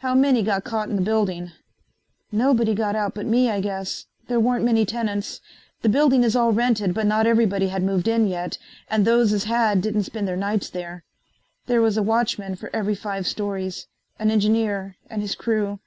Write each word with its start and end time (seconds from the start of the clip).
"How 0.00 0.14
many 0.14 0.42
got 0.42 0.62
caught 0.64 0.90
in 0.90 0.96
the 0.96 1.00
building?" 1.00 1.52
"Nobody 2.30 2.74
got 2.74 2.94
out 2.94 3.14
but 3.14 3.24
me, 3.24 3.50
I 3.50 3.62
guess. 3.62 4.04
There 4.28 4.38
weren't 4.38 4.62
many 4.62 4.84
tenants. 4.84 5.40
The 5.80 5.88
building 5.88 6.22
is 6.22 6.36
all 6.36 6.52
rented, 6.52 6.92
but 6.92 7.06
not 7.06 7.26
everybody 7.26 7.68
had 7.68 7.82
moved 7.82 8.06
in 8.06 8.28
yet 8.28 8.58
and 8.90 9.06
those 9.06 9.32
as 9.32 9.44
had 9.44 9.80
didn't 9.80 10.02
spend 10.02 10.28
their 10.28 10.36
nights 10.36 10.68
there. 10.68 11.02
There 11.64 11.80
was 11.80 11.96
a 11.96 12.02
watchman 12.02 12.56
for 12.56 12.68
every 12.76 12.94
five 12.94 13.26
stories. 13.26 13.86
An 14.18 14.30
engineer 14.30 14.96
and 15.08 15.22
his 15.22 15.34
crew. 15.34 15.80